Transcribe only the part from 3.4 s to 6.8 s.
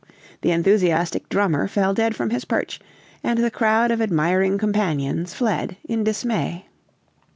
crowd of admiring companions fled in dismay.